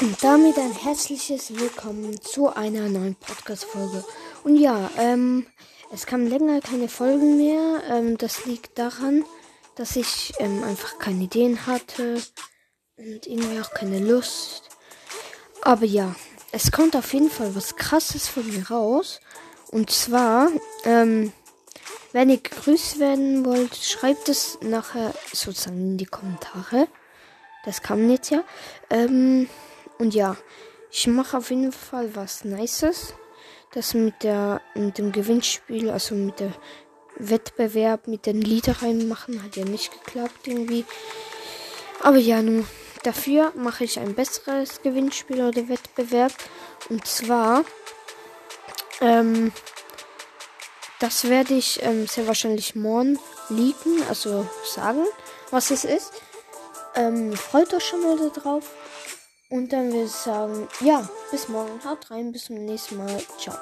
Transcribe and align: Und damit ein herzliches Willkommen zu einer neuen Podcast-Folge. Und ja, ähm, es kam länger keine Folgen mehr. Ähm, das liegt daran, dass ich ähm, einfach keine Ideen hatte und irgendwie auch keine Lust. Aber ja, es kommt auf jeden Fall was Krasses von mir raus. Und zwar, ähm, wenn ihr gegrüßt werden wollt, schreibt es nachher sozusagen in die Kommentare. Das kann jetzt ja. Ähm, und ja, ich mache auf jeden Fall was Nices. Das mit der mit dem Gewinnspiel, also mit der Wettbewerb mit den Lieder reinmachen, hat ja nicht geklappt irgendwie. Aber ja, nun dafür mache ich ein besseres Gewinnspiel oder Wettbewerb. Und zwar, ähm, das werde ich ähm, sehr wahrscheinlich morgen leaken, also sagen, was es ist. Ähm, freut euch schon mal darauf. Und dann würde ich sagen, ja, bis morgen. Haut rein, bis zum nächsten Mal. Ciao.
Und 0.00 0.22
damit 0.22 0.56
ein 0.58 0.72
herzliches 0.72 1.58
Willkommen 1.58 2.20
zu 2.20 2.54
einer 2.54 2.88
neuen 2.88 3.16
Podcast-Folge. 3.16 4.04
Und 4.44 4.54
ja, 4.54 4.88
ähm, 4.96 5.44
es 5.92 6.06
kam 6.06 6.28
länger 6.28 6.60
keine 6.60 6.88
Folgen 6.88 7.36
mehr. 7.36 7.82
Ähm, 7.90 8.16
das 8.16 8.44
liegt 8.44 8.78
daran, 8.78 9.24
dass 9.74 9.96
ich 9.96 10.34
ähm, 10.38 10.62
einfach 10.62 11.00
keine 11.00 11.24
Ideen 11.24 11.66
hatte 11.66 12.22
und 12.96 13.26
irgendwie 13.26 13.60
auch 13.60 13.72
keine 13.72 13.98
Lust. 13.98 14.68
Aber 15.62 15.84
ja, 15.84 16.14
es 16.52 16.70
kommt 16.70 16.94
auf 16.94 17.12
jeden 17.12 17.30
Fall 17.30 17.56
was 17.56 17.74
Krasses 17.74 18.28
von 18.28 18.46
mir 18.46 18.70
raus. 18.70 19.18
Und 19.72 19.90
zwar, 19.90 20.48
ähm, 20.84 21.32
wenn 22.12 22.30
ihr 22.30 22.38
gegrüßt 22.38 23.00
werden 23.00 23.44
wollt, 23.44 23.74
schreibt 23.74 24.28
es 24.28 24.58
nachher 24.60 25.12
sozusagen 25.32 25.80
in 25.80 25.98
die 25.98 26.06
Kommentare. 26.06 26.86
Das 27.64 27.82
kann 27.82 28.08
jetzt 28.08 28.30
ja. 28.30 28.44
Ähm, 28.90 29.48
und 29.98 30.14
ja, 30.14 30.36
ich 30.90 31.06
mache 31.06 31.36
auf 31.36 31.50
jeden 31.50 31.72
Fall 31.72 32.14
was 32.14 32.44
Nices. 32.44 33.14
Das 33.72 33.92
mit 33.94 34.22
der 34.22 34.62
mit 34.74 34.96
dem 34.96 35.12
Gewinnspiel, 35.12 35.90
also 35.90 36.14
mit 36.14 36.40
der 36.40 36.52
Wettbewerb 37.18 38.06
mit 38.06 38.26
den 38.26 38.40
Lieder 38.40 38.80
reinmachen, 38.80 39.42
hat 39.42 39.56
ja 39.56 39.64
nicht 39.64 39.92
geklappt 39.92 40.46
irgendwie. 40.46 40.84
Aber 42.00 42.16
ja, 42.16 42.40
nun 42.40 42.66
dafür 43.02 43.52
mache 43.56 43.84
ich 43.84 43.98
ein 43.98 44.14
besseres 44.14 44.82
Gewinnspiel 44.82 45.44
oder 45.44 45.68
Wettbewerb. 45.68 46.32
Und 46.88 47.06
zwar, 47.06 47.64
ähm, 49.00 49.52
das 51.00 51.28
werde 51.28 51.54
ich 51.54 51.82
ähm, 51.82 52.06
sehr 52.06 52.26
wahrscheinlich 52.26 52.74
morgen 52.74 53.18
leaken, 53.48 54.02
also 54.08 54.48
sagen, 54.64 55.04
was 55.50 55.70
es 55.70 55.84
ist. 55.84 56.12
Ähm, 56.94 57.32
freut 57.34 57.72
euch 57.74 57.84
schon 57.84 58.02
mal 58.02 58.30
darauf. 58.30 58.64
Und 59.50 59.72
dann 59.72 59.92
würde 59.92 60.04
ich 60.04 60.12
sagen, 60.12 60.68
ja, 60.80 61.08
bis 61.30 61.48
morgen. 61.48 61.82
Haut 61.84 62.10
rein, 62.10 62.32
bis 62.32 62.44
zum 62.44 62.56
nächsten 62.64 62.98
Mal. 62.98 63.22
Ciao. 63.38 63.56